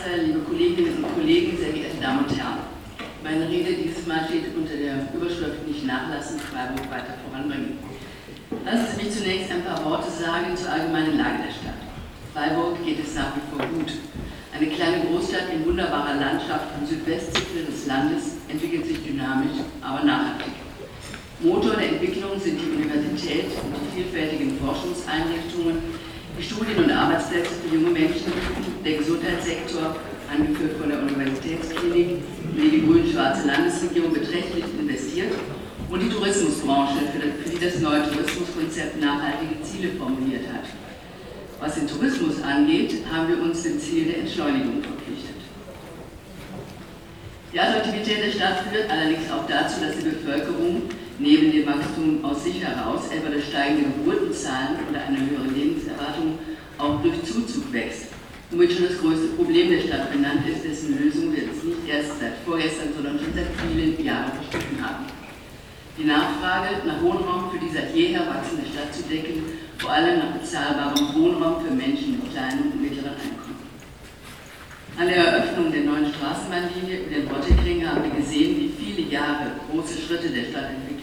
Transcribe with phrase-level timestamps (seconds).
[0.00, 2.58] Bürgermeister, liebe Kolleginnen und Kollegen, sehr geehrte Damen und Herren.
[3.22, 7.78] Meine Rede dieses Mal steht unter der Überschrift Nicht nachlassen, Freiburg weiter voranbringen.
[8.64, 11.80] Lassen Sie mich zunächst ein paar Worte sagen zur allgemeinen Lage der Stadt.
[12.32, 13.92] Freiburg geht es nach wie vor gut.
[14.52, 20.52] Eine kleine Großstadt in wunderbarer Landschaft am Südwestzipfel des Landes entwickelt sich dynamisch, aber nachhaltig.
[21.40, 25.78] Motor der Entwicklung sind die Universität und die vielfältigen Forschungseinrichtungen,
[26.40, 28.32] die Studien- und Arbeitsplätze für junge Menschen,
[28.82, 29.94] der Gesundheitssektor,
[30.32, 32.22] angeführt von der Universitätsklinik,
[32.56, 35.32] in die grün-schwarze Landesregierung beträchtlich investiert
[35.90, 40.64] und die Tourismusbranche, für die das neue Tourismuskonzept nachhaltige Ziele formuliert hat.
[41.60, 45.36] Was den Tourismus angeht, haben wir uns dem Ziel der Entschleunigung verpflichtet.
[47.52, 50.82] Die Attraktivität der Stadt führt allerdings auch dazu, dass die Bevölkerung
[51.20, 56.38] neben dem Wachstum aus sich heraus, etwa durch steigende Geburtenzahlen oder eine höhere Lebenserwartung,
[56.78, 58.06] auch durch Zuzug wächst.
[58.50, 62.18] Womit schon das größte Problem der Stadt benannt ist, dessen Lösung wir jetzt nicht erst
[62.18, 65.04] seit vorgestern, sondern schon seit vielen Jahren verstanden haben.
[65.98, 69.44] Die Nachfrage nach Wohnraum für die seit jeher wachsende Stadt zu decken,
[69.78, 73.60] vor allem nach bezahlbarem Wohnraum für Menschen mit kleinen und mittleren Einkommen.
[74.98, 79.52] An der Eröffnung der neuen Straßenbahnlinie über den Bottegring haben wir gesehen, wie viele Jahre
[79.70, 80.99] große Schritte der Stadtentwicklung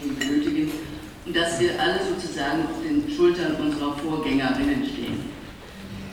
[0.48, 0.72] benötigen
[1.26, 5.28] und dass wir alle sozusagen auf den Schultern unserer Vorgängerinnen stehen.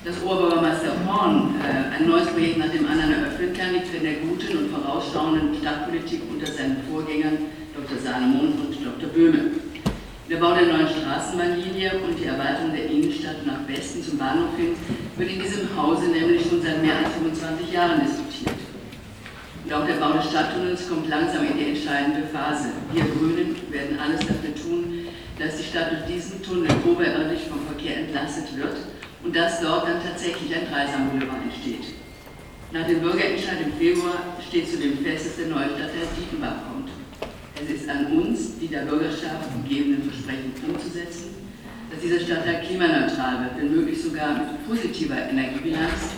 [0.04, 4.16] Dass Oberbürgermeister Horn äh, ein neues Projekt nach dem anderen eröffnen kann, liegt in der
[4.16, 7.38] guten und vorausschauenden Stadtpolitik unter seinen Vorgängern
[7.74, 7.98] Dr.
[7.98, 9.10] Salomon und Dr.
[9.10, 9.52] Böhme.
[10.30, 14.76] Der Bau der neuen Straßenbahnlinie und die Erweiterung der Innenstadt nach Westen zum Bahnhof hin
[15.18, 18.25] wird in diesem Hause nämlich schon seit mehr als 25 Jahren diskutiert.
[19.66, 22.70] Und auch der Bau des Stadttunnels kommt langsam in die entscheidende Phase.
[22.94, 25.08] Wir Grünen werden alles dafür tun,
[25.40, 28.78] dass die Stadt durch diesen Tunnel oberirdisch vom Verkehr entlastet wird
[29.24, 31.98] und dass dort dann tatsächlich ein Dreisamboulevard entsteht.
[32.74, 36.90] Nach dem Bürgerentscheid im Februar steht zudem fest, dass der neue Stadtteil Diefenbach kommt.
[37.58, 41.42] Es ist an uns, die der Bürgerschaft gegebenen Versprechen umzusetzen,
[41.90, 46.14] dass dieser Stadtteil klimaneutral wird, wenn möglich sogar mit positiver Energiebilanz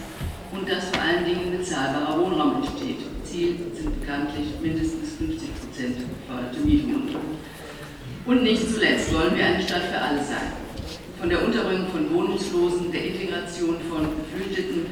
[0.52, 3.17] und dass vor allen Dingen bezahlbarer Wohnraum entsteht.
[3.38, 7.38] Ziel sind bekanntlich mindestens 50 Prozent geförderte Mietwohnungen.
[8.26, 10.58] Und nicht zuletzt wollen wir eine Stadt für alle sein.
[11.20, 14.88] Von der Unterbringung von Wohnungslosen, der Integration von Geflüchteten,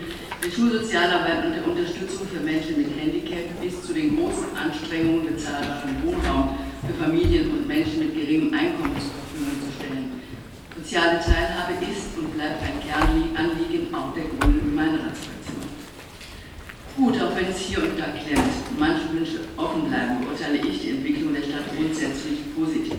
[0.46, 6.06] der Schulsozialarbeit und der Unterstützung für Menschen mit Handicap bis zu den großen Anstrengungen, bezahlbaren
[6.06, 10.22] Wohnraum für Familien und Menschen mit geringem Einkommen zur Verfügung zu stellen.
[10.78, 15.35] Soziale Teilhabe ist und bleibt ein Kernanliegen auch der grünen Gemeinderatsfraktion.
[16.98, 20.80] Gut, auch wenn es hier und da klemmt und manche Wünsche offen bleiben, beurteile ich
[20.80, 22.96] die Entwicklung der Stadt grundsätzlich positiv.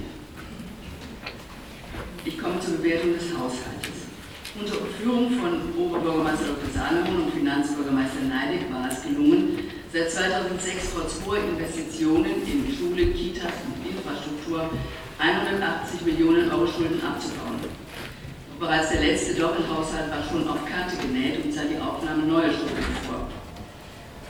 [2.26, 4.12] Ich komme zur Bewertung des Haushaltes.
[4.52, 6.68] Unter Führung von Oberbürgermeister Dr.
[6.76, 13.64] Salomon und Finanzbürgermeister Neidig war es gelungen, seit 2006 trotz hoher Investitionen in Schule, Kitas
[13.64, 14.68] und Infrastruktur
[15.16, 17.64] 180 Millionen Euro Schulden abzubauen.
[18.60, 22.84] Bereits der letzte Doppelhaushalt war schon auf Kante genäht und sah die Aufnahme neuer Schulden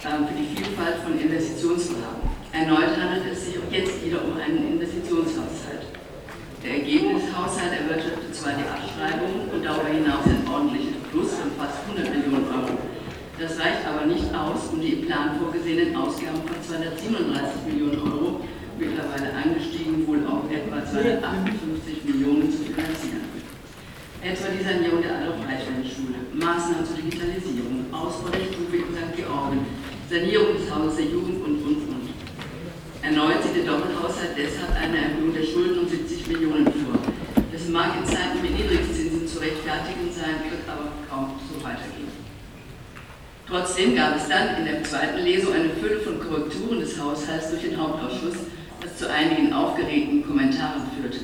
[0.06, 2.30] für die Vielfalt von Investitionsvorhaben.
[2.54, 5.90] Erneut handelt es sich auch jetzt wieder um einen Investitionshaushalt.
[6.62, 12.06] Der Ergebnishaushalt erwirtschaftet zwar die Abschreibung und darüber hinaus ein ordentliches Plus von fast 100
[12.14, 12.78] Millionen Euro.
[13.38, 18.46] Das reicht aber nicht aus, um die im Plan vorgesehenen Ausgaben von 237 Millionen Euro,
[18.78, 23.26] mittlerweile angestiegen wohl auf etwa 258 Millionen zu finanzieren.
[24.22, 28.45] Etwa die Sanierung der Adolf-Eichmann-Schule, Maßnahmen zur Digitalisierung, Ausbau der.
[30.08, 32.08] Georgen, Sanierung des Hauses der Jugend und, und, und.
[33.02, 36.98] Erneut sieht der Doppelhaushalt deshalb eine Erhöhung der Schulden um 70 Millionen vor.
[37.52, 42.10] Das mag in Zeiten mit Niedrigzinsen zu rechtfertigen sein, wird aber kaum so weitergehen.
[43.48, 47.62] Trotzdem gab es dann in der zweiten Lesung eine Fülle von Korrekturen des Haushalts durch
[47.62, 48.36] den Hauptausschuss,
[48.82, 51.20] was zu einigen aufgeregten Kommentaren führte.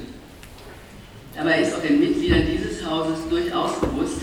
[1.35, 4.21] Dabei ist auch den Mitgliedern dieses Hauses durchaus bewusst,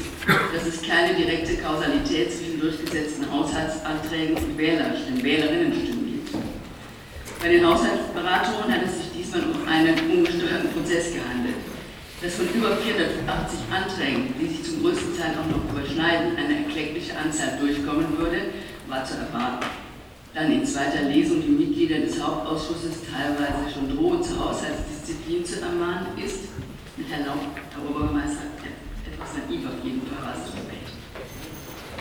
[0.54, 6.00] dass es keine direkte Kausalität zwischen durchgesetzten Haushaltsanträgen und Wählerstimmen, Wählerinnenstimmen
[7.42, 11.56] bei den Haushaltsberatungen hat es sich diesmal um einen ungesteuerten Prozess gehandelt.
[12.22, 13.16] Dass von über 480
[13.72, 18.52] Anträgen, die sich zum größten Teil auch noch überschneiden, eine erkleckliche Anzahl durchkommen würde,
[18.90, 19.68] war zu erwarten.
[20.34, 26.20] Dann in zweiter Lesung die Mitglieder des Hauptausschusses teilweise schon drohen, zur Haushaltsdisziplin zu ermahnen,
[26.20, 26.52] ist,
[26.98, 28.52] mit Herrn Lauf, Herr Oberbürgermeister,
[29.08, 30.60] etwas naiv auf jeden Fall was zu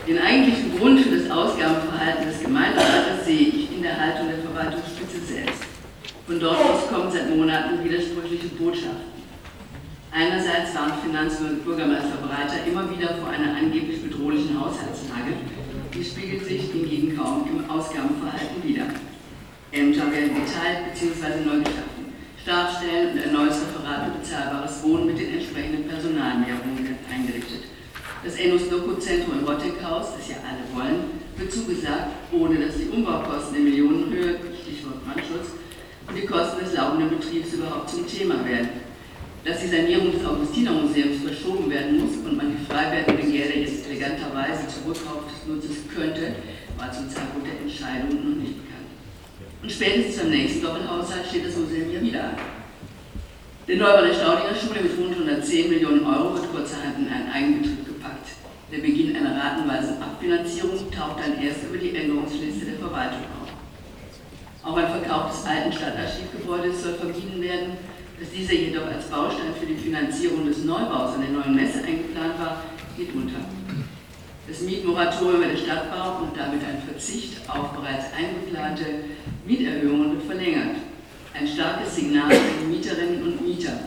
[0.06, 5.20] Den eigentlichen Grund für das Ausgabenverhalten des Gemeinderates sehe ich in der Haltung der Verwaltungsspitze
[5.20, 5.62] selbst.
[6.26, 9.18] Von dort aus kommen seit Monaten widersprüchliche Botschaften.
[10.10, 15.36] Einerseits warnt Finanz- und Bürgermeister Breiter immer wieder vor einer angeblich bedrohlichen Haushaltslage
[15.94, 18.86] Die spiegelt sich hingegen kaum im Ausgabenverhalten wider.
[19.72, 21.44] Ämter werden geteilt bzw.
[21.44, 22.16] neu geschaffen.
[22.42, 27.64] Stabstellen und ein neues Referat für bezahlbares Wohnen mit den entsprechenden Personalmehrungen eingerichtet.
[28.24, 33.56] Das Enus Loco-Zentrum im Rottinghaus, das ja alle wollen, wird zugesagt, ohne dass die Umbaukosten
[33.58, 35.54] in Millionenhöhe, Stichwort Brandschutz,
[36.08, 38.70] und die Kosten des laufenden Betriebs überhaupt zum Thema werden.
[39.44, 43.86] Dass die Sanierung des Augustinermuseums verschoben werden muss und man die frei werdenden Gelder jetzt
[43.86, 46.34] eleganterweise zum Nutzes könnte,
[46.76, 48.90] war zum Zeitpunkt der Entscheidung noch nicht bekannt.
[49.62, 52.36] Und spätestens beim nächsten Doppelhaushalt steht das Museum ja wieder an.
[53.68, 57.84] Der Neubau der Staudinger Schule mit rund 110 Millionen Euro wird kurzerhand in einen Eigenbetrieb
[57.86, 57.97] gepackt.
[58.70, 63.48] Der Beginn einer ratenweisen Abfinanzierung taucht dann erst über die Änderungsliste der Verwaltung auf.
[64.62, 67.78] Auch ein Verkauf des alten Stadtarchivgebäudes soll vermieden werden,
[68.20, 72.38] dass dieser jedoch als Baustein für die Finanzierung des Neubaus an der neuen Messe eingeplant
[72.38, 72.62] war,
[72.98, 73.40] geht unter.
[74.46, 78.84] Das Mietmoratorium bei der Stadtbau und damit ein Verzicht auf bereits eingeplante
[79.46, 80.76] Mieterhöhungen wird verlängert.
[81.32, 83.80] Ein starkes Signal für die Mieterinnen und Mieter.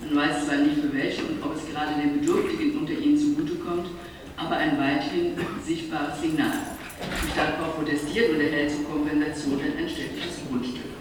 [0.00, 3.88] Man weiß zwar nicht für welche und ob es gerade den Bedürftigen unter ihnen zugutekommt,
[4.36, 5.34] aber ein weithin
[5.66, 6.78] sichtbares Signal.
[7.02, 10.94] Die Stadtbau protestiert und erhält zur Kompensation ein städtisches Grundstück.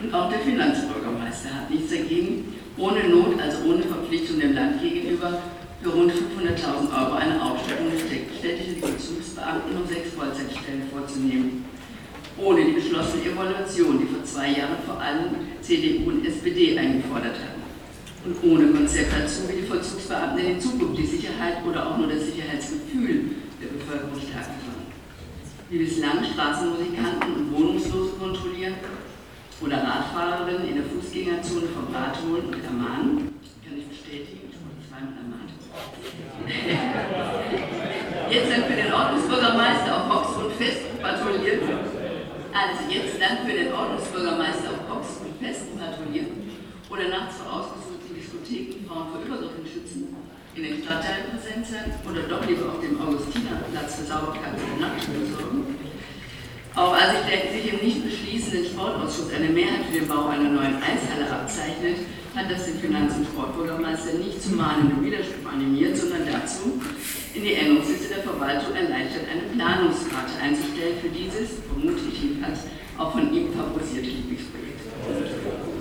[0.00, 5.42] Und auch der Finanzbürgermeister hat nichts dagegen, ohne Not, also ohne Verpflichtung dem Land gegenüber,
[5.82, 11.64] für rund 500.000 Euro eine Aufstockung des städtischen Vollzugsbeamten um sechs Vollzeitstellen vorzunehmen.
[12.38, 17.55] Ohne die beschlossene Evaluation, die vor zwei Jahren vor allem CDU und SPD eingefordert hatten.
[18.26, 22.26] Und ohne Konzept dazu, wie die Vollzugsbeamten in Zukunft die Sicherheit oder auch nur das
[22.26, 24.90] Sicherheitsgefühl der Bevölkerung stärken sollen.
[25.70, 28.74] Wie bislang Straßenmusikanten und Wohnungslose kontrollieren
[29.62, 33.38] oder Radfahrerinnen in der Fußgängerzone vom Rad holen und ermahnen.
[33.62, 35.54] Kann ich bestätigen, ich wurde zweimal ermahnt.
[38.34, 41.62] Jetzt dann für den Ordnungsbürgermeister auf Hox und Fest patrouilliert.
[41.62, 46.26] Also jetzt dann für den Ordnungsbürgermeister auf Hox und Fest patrouilliert.
[46.88, 47.52] Oder nachts vor
[48.46, 50.16] ausgesuchten Diskotheken Frauen vor Übergriffen schützen.
[50.54, 55.04] In den Stadtteilen präsent sein oder doch lieber auf dem Augustinerplatz für Sauberkeit und Nacht
[55.04, 55.76] besorgen
[56.76, 61.24] auch als sich im nicht beschließenden Sportausschuss eine Mehrheit für den Bau einer neuen Eishalle
[61.24, 62.04] abzeichnet,
[62.36, 66.76] hat das den Finanz- und Sportbürgermeister nicht zu mahnendem Widerspruch animiert, sondern dazu,
[67.32, 73.32] in die Änderungsliste der Verwaltung erleichtert eine Planungsrate einzustellen für dieses, vermutlich jedenfalls, auch von
[73.32, 74.80] ihm favorisierte Lieblingsprojekt.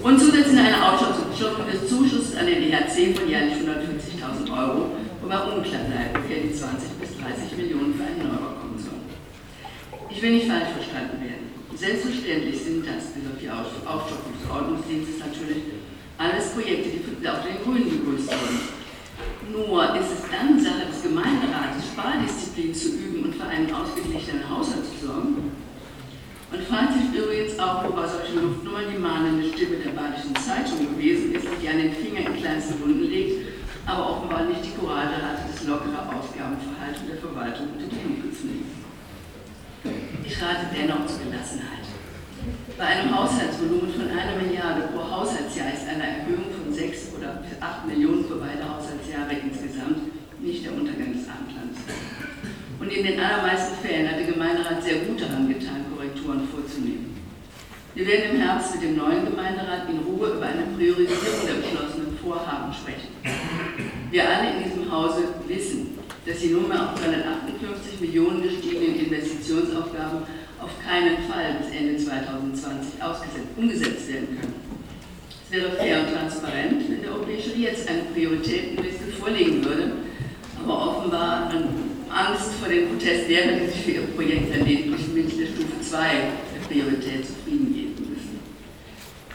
[0.04, 4.92] Und zusätzlich eine Ausschöpfung des Zuschusses an den EHC von jährlich 150.000 Euro,
[5.22, 9.10] wobei unklar bleibt, woher die 20 bis 30 Millionen für einen Neubau kommen sollen.
[10.10, 11.50] Ich will nicht falsch verstanden werden.
[11.74, 15.76] Selbstverständlich sind das, bis auf die Aufstockung des Ordnungsdienstes natürlich,
[16.18, 18.62] alles Projekte, die auch den Grünen begrüßt wurden.
[19.52, 24.86] Nur ist es dann Sache des Gemeinderates, Spardisziplin zu üben und für einen ausgeglichenen Haushalt
[24.86, 25.52] zu sorgen.
[26.52, 31.34] Und falls sich übrigens auch bei solchen Luftnummern die mahnende Stimme der Badischen Zeitung gewesen
[31.34, 33.48] ist, die an den Finger in kleinste Wunden legt,
[33.86, 38.46] aber offenbar nicht die Courage hatte, das lockere Ausgabenverhalten der Verwaltung unter die Lupe zu
[38.48, 38.72] nehmen.
[40.26, 41.86] Ich rate dennoch zur Gelassenheit.
[42.78, 47.86] Bei einem Haushaltsvolumen von einer Milliarde pro Haushaltsjahr ist eine Erhöhung von sechs oder acht
[47.88, 51.80] Millionen für beide Haushaltsjahre insgesamt nicht der Untergang des Abendlandes.
[52.80, 55.55] Und in den allermeisten Fällen hat der Gemeinderat sehr gut daran getan,
[56.76, 57.16] Vorzunehmen.
[57.94, 62.18] Wir werden im Herbst mit dem neuen Gemeinderat in Ruhe über eine Priorisierung der beschlossenen
[62.22, 63.08] Vorhaben sprechen.
[64.12, 70.24] Wir alle in diesem Hause wissen, dass die nunmehr auf 358 Millionen gestiegenen Investitionsaufgaben
[70.60, 73.00] auf keinen Fall bis Ende 2020
[73.56, 74.56] umgesetzt werden können.
[75.46, 79.92] Es wäre fair und transparent, wenn der Europäische jetzt eine Prioritätenliste vorlegen würde,
[80.62, 81.50] aber offenbar
[82.16, 85.82] Angst vor dem Protest derer, die sich für ihr Projekt dann lediglich mit der Stufe
[85.82, 86.00] 2
[86.55, 88.40] der Priorität zufrieden geben müssen.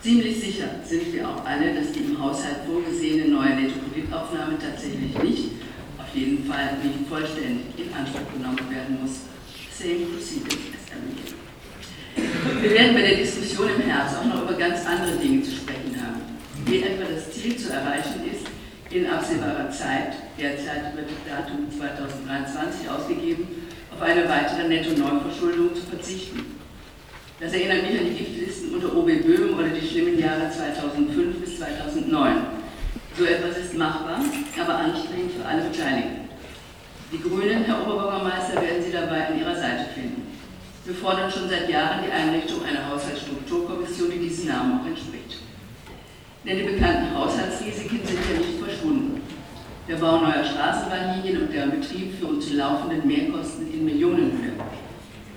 [0.02, 5.50] Ziemlich sicher sind wir auch alle, dass die im Haushalt vorgesehene neue Nettokreditaufnahme tatsächlich nicht
[5.99, 9.28] auf jeden Fall nicht vollständig in Anspruch genommen werden muss.
[9.70, 14.84] Same procedures as every Wir werden bei der Diskussion im Herbst auch noch über ganz
[14.87, 16.20] andere Dinge zu sprechen haben.
[16.66, 18.46] Wie etwa das Ziel zu erreichen ist,
[18.90, 23.46] in absehbarer Zeit, derzeit wird das Datum 2023 ausgegeben,
[23.94, 26.59] auf eine weitere Netto-Neuverschuldung zu verzichten.
[27.40, 31.56] Das erinnert mich an die Giftlisten unter OB Böhm oder die schlimmen Jahre 2005 bis
[31.56, 32.37] 2009.
[33.16, 34.20] So etwas ist machbar,
[34.61, 36.28] aber anstrengend für alle Beteiligten.
[37.11, 40.37] Die Grünen, Herr Oberbürgermeister, werden Sie dabei an Ihrer Seite finden.
[40.85, 45.40] Wir fordern schon seit Jahren die Einrichtung einer Haushaltsstrukturkommission, die diesem Namen auch entspricht.
[46.44, 49.23] Denn die bekannten Haushaltsrisiken sind ja nicht verschwunden.
[49.88, 54.52] Der Bau neuer Straßenbahnlinien und deren Betrieb führen zu laufenden Mehrkosten in Millionenhöhe.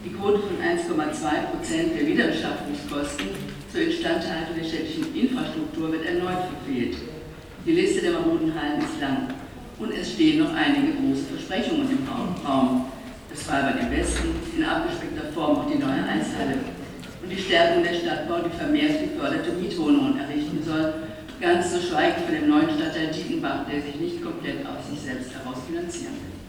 [0.04, 1.16] Die Quote von 1,2
[1.48, 3.28] Prozent der Wiederbeschaffungskosten
[3.72, 6.98] zur Instandhaltung der städtischen Infrastruktur wird erneut verfehlt.
[7.66, 9.32] Die Liste der maroden Hallen ist lang
[9.80, 12.92] und es stehen noch einige große Versprechungen im Raum.
[13.32, 16.60] Das Freibad im Westen, in abgespeckter Form auch die neue Eishalle
[17.24, 20.96] und die Stärkung der Stadtbau, die vermehrt geförderte Mietwohnungen errichten soll,
[21.40, 25.32] ganz zu schweigen von dem neuen Stadtteil Dietenbach, der sich nicht komplett aus sich selbst
[25.32, 26.43] heraus finanzieren will.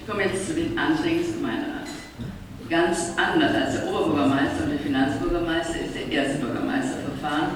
[0.00, 1.90] Ich komme jetzt zu den Anträgen des Gemeinderats.
[2.70, 7.50] Ganz anders als der Oberbürgermeister und der Finanzbürgermeister ist der erste Bürgermeisterverfahren,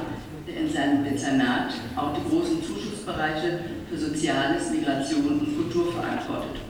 [0.47, 6.61] der in seinem Dezernat auch die großen Zuschussbereiche für Soziales, Migration und Kultur verantwortet.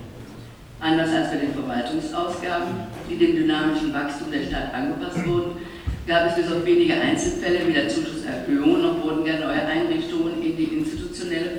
[0.81, 5.57] Anders als bei den Verwaltungsausgaben, die dem dynamischen Wachstum der Stadt angepasst wurden,
[6.07, 10.71] gab es bis auf wenige Einzelfälle wieder Zuschusserhöhungen und wurden gar neue Einrichtungen in die
[10.79, 11.59] institutionelle.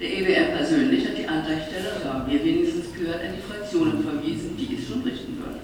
[0.00, 4.56] Der EWR persönlich hat die Antragsteller, so haben wir wenigstens gehört, an die Fraktionen verwiesen,
[4.56, 5.58] die es schon richten würden.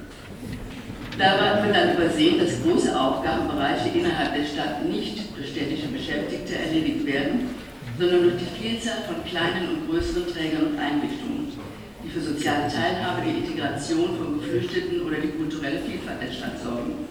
[1.16, 7.06] Dabei wird dann übersehen, dass große Aufgabenbereiche innerhalb der Stadt nicht durch städtische Beschäftigte erledigt
[7.06, 7.54] werden,
[7.96, 11.34] sondern durch die Vielzahl von kleinen und größeren Trägern und Einrichtungen
[12.04, 17.03] die für soziale Teilhabe, die Integration von Geflüchteten oder die kulturelle Vielfalt der Stadt sorgen.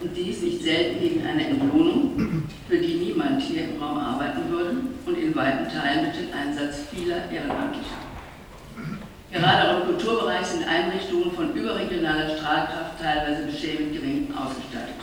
[0.00, 4.76] Und dies nicht selten gegen eine Entlohnung, für die niemand hier im Raum arbeiten würde
[5.04, 8.00] und in weiten Teilen mit dem Einsatz vieler Ehrenamtlicher.
[9.30, 14.96] Gerade auch im Kulturbereich sind Einrichtungen von überregionaler Strahlkraft teilweise beschämend gering ausgestattet.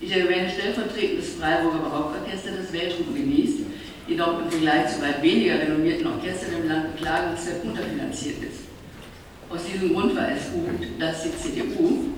[0.00, 3.60] Ich erwähne stellvertretend das Freiburger Barockorchester, das Weltruhm genießt,
[4.06, 8.60] jedoch im Vergleich zu weit weniger renommierten Orchestern im Land beklagenswert unterfinanziert ist.
[9.50, 12.14] Aus diesem Grund war es gut, dass die CDU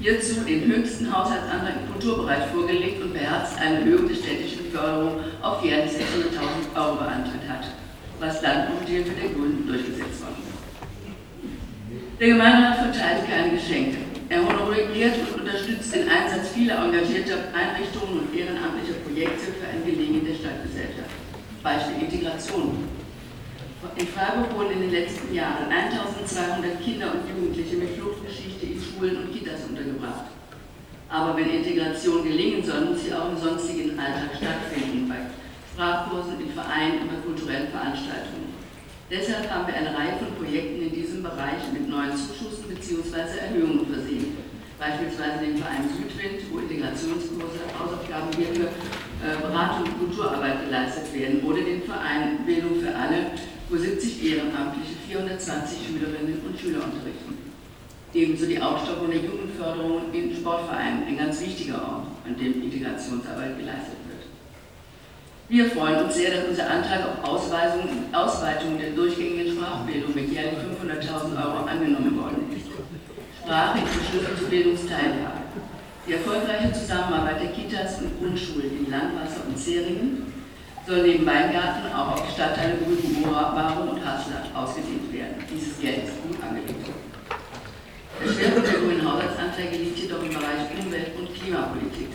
[0.00, 5.64] hierzu den höchsten Haushaltsantrag im Kulturbereich vorgelegt und beherzt eine Erhöhung der städtischen Förderung auf
[5.64, 7.64] jährlich 600.000 Euro beantragt hat,
[8.20, 10.54] was dann auch die Hilfe der Grünen durchgesetzt worden ist.
[12.20, 13.98] Der Gemeinderat verteilt keine Geschenke.
[14.28, 20.24] Er honoriert und unterstützt den Einsatz vieler engagierter Einrichtungen und ehrenamtlicher Projekte für ein Gelingen
[20.24, 21.10] der Stadtgesellschaft.
[21.62, 22.88] Beispiel Integration.
[23.96, 28.66] In Freiburg wurden in den letzten Jahren 1200 Kinder und Jugendliche mit Fluchtgeschichte
[29.04, 30.32] Schulen und Kitas untergebracht.
[31.10, 35.28] Aber wenn Integration gelingen soll, muss sie auch im sonstigen Alltag stattfinden, bei
[35.72, 38.56] Sprachkursen, in Vereinen und bei kulturellen Veranstaltungen.
[39.10, 43.36] Deshalb haben wir eine Reihe von Projekten in diesem Bereich mit neuen Zuschüssen bzw.
[43.36, 44.40] Erhöhungen versehen.
[44.80, 48.72] Beispielsweise den Verein Südwind, wo Integrationskurse, Hausaufgabenhilfe
[49.20, 53.36] äh, Beratung und Kulturarbeit geleistet werden oder den Verein Bildung für alle,
[53.68, 57.53] wo 70 Ehrenamtliche 420 Schülerinnen und Schüler unterrichten.
[58.14, 63.98] Ebenso die Aufstockung der Jugendförderung in Sportvereinen, ein ganz wichtiger Ort, an dem Integrationsarbeit geleistet
[64.06, 64.22] wird.
[65.48, 70.62] Wir freuen uns sehr, dass unser Antrag auf Ausweisung, Ausweitung der durchgängigen Sprachbildung mit jährlich
[70.78, 72.70] 500.000 Euro angenommen worden ist.
[73.42, 75.42] Sprache ist Schlüssel zur Bildungsteilhabe.
[76.06, 80.32] Die erfolgreiche Zusammenarbeit der Kitas und Grundschulen in Landwasser und Zeringen
[80.86, 85.34] soll neben Weingarten auch auf die Stadtteile Brücken, Barum und Hasler ausgedehnt werden.
[85.50, 86.33] Dieses Geld ist gut.
[88.24, 92.08] Der Schwerpunkt der grünen Haushaltsanträge liegt jedoch im Bereich Umwelt- und Klimapolitik.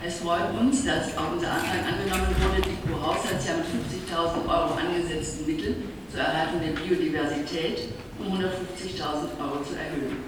[0.00, 4.80] Es freut uns, dass auch unser Antrag angenommen wurde, die pro Haushaltsjahr mit 50.000 Euro
[4.80, 5.76] angesetzten Mittel
[6.08, 10.24] zur Erhaltung der Biodiversität um 150.000 Euro zu erhöhen.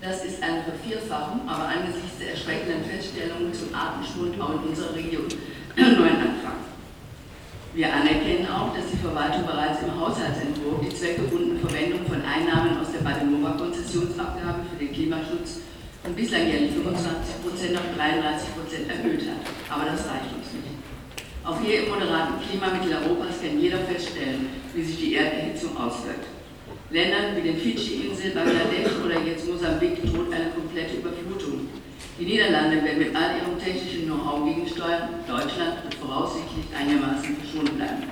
[0.00, 5.26] Das ist eine Vervierfachung, aber angesichts der erschreckenden Feststellungen zum Artenschwund auch in unserer Region
[5.74, 6.67] einen neuen Anfang.
[7.74, 12.88] Wir anerkennen auch, dass die Verwaltung bereits im Haushaltsentwurf die zweckgebundene Verwendung von Einnahmen aus
[12.92, 15.60] der Badenova-Konzessionsabgabe für den Klimaschutz
[16.02, 19.44] von bislang jährlich 25% auf 33% erhöht hat.
[19.68, 20.80] Aber das reicht uns nicht.
[21.44, 26.26] Auch hier im moderaten Klima Mitteleuropas kann jeder feststellen, wie sich die Erderhitzung auswirkt.
[26.90, 31.57] Ländern wie den Fidschi-Inseln, Bangladesch oder jetzt Mosambik droht eine komplette Überflutung.
[32.18, 38.10] Die Niederlande werden mit all ihrem technischen Know-how gegensteuern, Deutschland wird voraussichtlich einigermaßen verschont bleiben.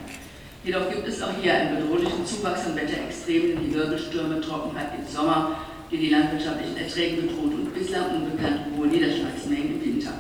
[0.63, 5.59] Jedoch gibt es auch hier einen bedrohlichen Zuwachs an Wetterextremen wie Wirbelstürme, Trockenheit im Sommer,
[5.91, 10.13] die die landwirtschaftlichen Erträge bedroht und bislang unbekannt hohe Niederschlagsmengen im Winter.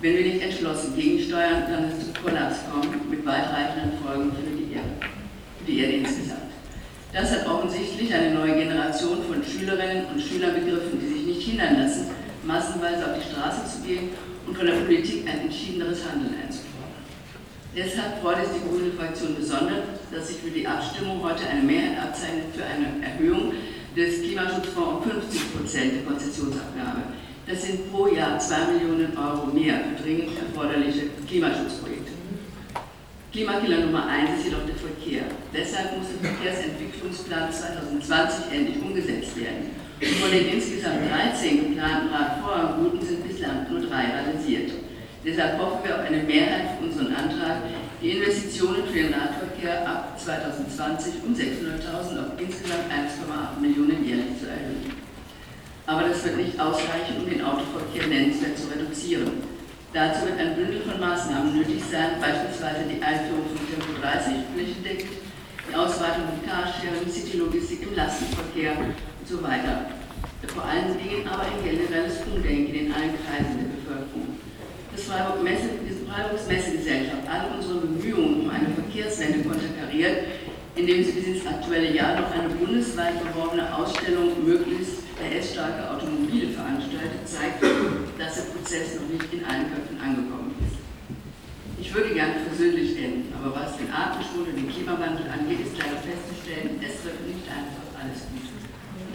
[0.00, 4.74] Wenn wir nicht entschlossen gegensteuern, kann es zu Kollaps kommen mit weitreichenden Folgen für die
[4.74, 4.90] Erde,
[5.58, 6.50] für die Erde insgesamt.
[7.12, 11.78] Das hat offensichtlich eine neue Generation von Schülerinnen und Schülern begriffen, die sich nicht hindern
[11.78, 12.10] lassen,
[12.44, 14.10] massenweise auf die Straße zu gehen
[14.46, 16.70] und von der Politik ein entschiedeneres Handeln einzufordern.
[17.76, 22.02] Deshalb freut es die Grüne Fraktion besonders, dass sich für die Abstimmung heute eine Mehrheit
[22.02, 23.52] abzeichnet für eine Erhöhung
[23.96, 27.02] des Klimaschutzfonds um 50 Prozent der Konzessionsabgabe.
[27.46, 32.12] Das sind pro Jahr 2 Millionen Euro mehr für dringend erforderliche Klimaschutzprojekte.
[33.32, 35.22] Klimakiller Nummer eins ist jedoch der Verkehr.
[35.54, 39.70] Deshalb muss der Verkehrsentwicklungsplan 2020 endlich umgesetzt werden.
[40.00, 44.72] Von den insgesamt 13 geplanten Radvorrangrouten sind bislang nur drei realisiert.
[45.22, 47.68] Deshalb hoffen wir auf eine Mehrheit für unseren Antrag,
[48.00, 54.48] die Investitionen für den Radverkehr ab 2020 um 600.000 auf insgesamt 1,8 Millionen jährlich zu
[54.48, 54.88] erhöhen.
[55.84, 59.44] Aber das wird nicht ausreichen, um den Autoverkehr nennenswert zu reduzieren.
[59.92, 65.12] Dazu wird ein Bündel von Maßnahmen nötig sein, beispielsweise die Einführung von Tempo 30 flächendeckend,
[65.68, 68.76] die Ausweitung von Carsharing, City-Logistik im Lastenverkehr
[69.30, 69.86] so weiter.
[70.48, 74.34] Vor allen Dingen aber ein generelles Umdenken in allen Kreisen der Bevölkerung.
[74.90, 80.26] Das Freiburgs Messegesellschaft alle unsere Bemühungen um eine Verkehrswende konterkariert,
[80.74, 87.22] indem sie bis ins aktuelle Jahr noch eine bundesweit beworbene Ausstellung möglichst PS-starke Automobile veranstaltet,
[87.22, 87.62] zeigt,
[88.18, 90.82] dass der Prozess noch nicht in allen Köpfen angekommen ist.
[91.78, 96.02] Ich würde gerne versöhnlich enden, aber was den Artenschwund und den Klimawandel angeht, ist leider
[96.02, 98.49] festzustellen, es wird nicht einfach alles gut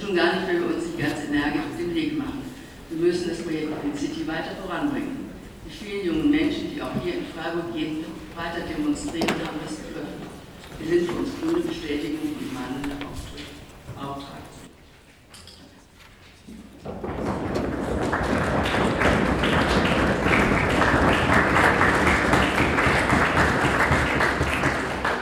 [0.06, 2.44] schon gar nicht, wenn wir uns nicht ganz energisch auf den Weg machen.
[2.90, 5.30] Wir müssen das Projekt Green City weiter voranbringen.
[5.66, 10.14] Die vielen jungen Menschen, die auch hier in Freiburg jeden weiter demonstrieren, haben das gehört.
[10.78, 13.50] Wir sind für uns Grüne Bestätigung und mahnender Auftritt.
[13.98, 14.25] Auftritt.